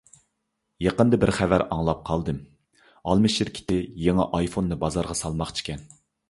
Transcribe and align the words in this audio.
يېقىندا 0.85 1.17
بىر 1.23 1.31
خەۋەر 1.39 1.63
ئاڭلاپ 1.65 2.01
قالدىم: 2.07 2.39
ئالما 3.11 3.31
شىركىتى 3.35 3.79
يېڭى 4.07 4.27
ئايفوننى 4.39 4.79
بازارغا 4.87 5.19
سالماقچىكەن. 5.21 5.87